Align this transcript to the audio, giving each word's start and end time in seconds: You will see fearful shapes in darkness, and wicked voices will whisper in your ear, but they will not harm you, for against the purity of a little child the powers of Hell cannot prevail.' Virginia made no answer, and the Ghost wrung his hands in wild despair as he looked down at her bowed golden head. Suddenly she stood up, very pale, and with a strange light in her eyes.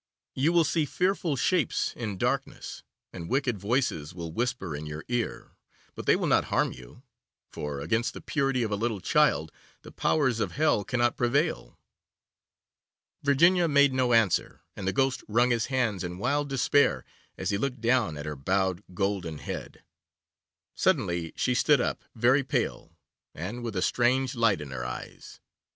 You 0.33 0.51
will 0.51 0.63
see 0.63 0.85
fearful 0.87 1.35
shapes 1.35 1.93
in 1.95 2.17
darkness, 2.17 2.81
and 3.13 3.29
wicked 3.29 3.59
voices 3.59 4.15
will 4.15 4.31
whisper 4.31 4.75
in 4.75 4.87
your 4.87 5.03
ear, 5.07 5.51
but 5.93 6.07
they 6.07 6.15
will 6.15 6.25
not 6.25 6.45
harm 6.45 6.71
you, 6.71 7.03
for 7.51 7.79
against 7.79 8.15
the 8.15 8.19
purity 8.21 8.63
of 8.63 8.71
a 8.71 8.75
little 8.75 8.99
child 8.99 9.51
the 9.83 9.91
powers 9.91 10.39
of 10.39 10.53
Hell 10.53 10.83
cannot 10.83 11.17
prevail.' 11.17 11.77
Virginia 13.21 13.67
made 13.67 13.93
no 13.93 14.11
answer, 14.11 14.61
and 14.75 14.87
the 14.87 14.91
Ghost 14.91 15.23
wrung 15.27 15.51
his 15.51 15.67
hands 15.67 16.03
in 16.03 16.17
wild 16.17 16.49
despair 16.49 17.05
as 17.37 17.51
he 17.51 17.59
looked 17.59 17.79
down 17.79 18.17
at 18.17 18.25
her 18.25 18.35
bowed 18.35 18.81
golden 18.95 19.37
head. 19.37 19.83
Suddenly 20.73 21.31
she 21.35 21.53
stood 21.53 21.79
up, 21.79 22.03
very 22.15 22.43
pale, 22.43 22.97
and 23.35 23.63
with 23.63 23.75
a 23.75 23.83
strange 23.83 24.33
light 24.33 24.61
in 24.61 24.71
her 24.71 24.83
eyes. 24.83 25.39